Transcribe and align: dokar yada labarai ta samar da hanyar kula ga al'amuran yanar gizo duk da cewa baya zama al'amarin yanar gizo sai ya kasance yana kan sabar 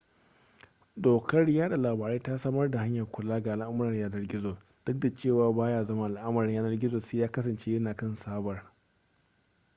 dokar 0.95 1.49
yada 1.49 1.75
labarai 1.77 2.19
ta 2.19 2.37
samar 2.37 2.71
da 2.71 2.79
hanyar 2.79 3.05
kula 3.11 3.41
ga 3.41 3.53
al'amuran 3.53 3.93
yanar 3.99 4.27
gizo 4.27 4.57
duk 4.85 4.99
da 4.99 5.13
cewa 5.15 5.51
baya 5.53 5.83
zama 5.83 6.05
al'amarin 6.05 6.53
yanar 6.55 6.79
gizo 6.79 6.99
sai 6.99 7.17
ya 7.19 7.31
kasance 7.31 7.67
yana 7.71 7.95
kan 7.95 8.15
sabar 8.15 8.71